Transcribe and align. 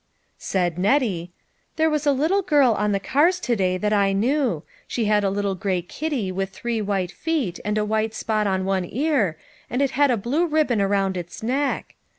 Said 0.39 0.79
Nettie," 0.79 1.31
There 1.75 1.87
was 1.87 2.07
a 2.07 2.11
little 2.11 2.41
girl 2.41 2.71
on 2.73 2.91
the 2.91 2.99
cars 2.99 3.39
to 3.41 3.55
day 3.55 3.77
that 3.77 3.93
I 3.93 4.13
knew. 4.13 4.63
She 4.87 5.05
had 5.05 5.23
a 5.23 5.29
little 5.29 5.53
gray 5.53 5.83
kitty 5.83 6.31
with 6.31 6.49
three 6.49 6.81
white 6.81 7.11
feet, 7.11 7.59
and 7.63 7.77
a 7.77 7.85
white 7.85 8.15
spot 8.15 8.47
on 8.47 8.65
one 8.65 8.85
ear, 8.91 9.37
and 9.69 9.79
it 9.79 9.91
had 9.91 10.09
a 10.09 10.17
blue 10.17 10.47
ribbon 10.47 10.81
around 10.81 11.17
its 11.17 11.43
neck. 11.43 11.93